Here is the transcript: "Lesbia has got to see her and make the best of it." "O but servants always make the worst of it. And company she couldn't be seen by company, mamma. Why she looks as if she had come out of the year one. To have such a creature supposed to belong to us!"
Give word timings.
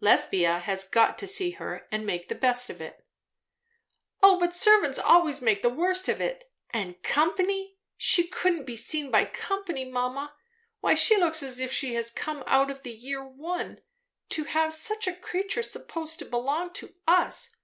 "Lesbia 0.00 0.60
has 0.60 0.84
got 0.88 1.18
to 1.18 1.26
see 1.26 1.50
her 1.50 1.86
and 1.92 2.06
make 2.06 2.28
the 2.28 2.34
best 2.34 2.70
of 2.70 2.80
it." 2.80 3.04
"O 4.22 4.38
but 4.40 4.54
servants 4.54 4.98
always 4.98 5.42
make 5.42 5.60
the 5.60 5.68
worst 5.68 6.08
of 6.08 6.22
it. 6.22 6.50
And 6.70 7.02
company 7.02 7.76
she 7.98 8.26
couldn't 8.26 8.64
be 8.64 8.76
seen 8.76 9.10
by 9.10 9.26
company, 9.26 9.84
mamma. 9.84 10.34
Why 10.80 10.94
she 10.94 11.18
looks 11.18 11.42
as 11.42 11.60
if 11.60 11.70
she 11.70 11.92
had 11.96 12.14
come 12.14 12.42
out 12.46 12.70
of 12.70 12.80
the 12.82 12.92
year 12.92 13.22
one. 13.28 13.82
To 14.30 14.44
have 14.44 14.72
such 14.72 15.06
a 15.06 15.14
creature 15.16 15.62
supposed 15.62 16.18
to 16.20 16.24
belong 16.24 16.72
to 16.72 16.94
us!" 17.06 17.54